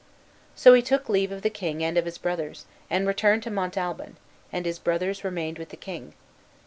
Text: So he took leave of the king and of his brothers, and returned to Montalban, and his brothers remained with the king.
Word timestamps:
So 0.55 0.73
he 0.73 0.81
took 0.81 1.09
leave 1.09 1.31
of 1.31 1.43
the 1.43 1.51
king 1.51 1.83
and 1.83 1.95
of 1.95 2.05
his 2.05 2.17
brothers, 2.17 2.65
and 2.89 3.05
returned 3.05 3.43
to 3.43 3.51
Montalban, 3.51 4.17
and 4.51 4.65
his 4.65 4.79
brothers 4.79 5.23
remained 5.23 5.59
with 5.59 5.69
the 5.69 5.77
king. 5.77 6.15